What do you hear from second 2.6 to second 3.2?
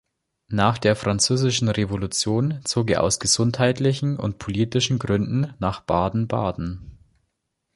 zog er aus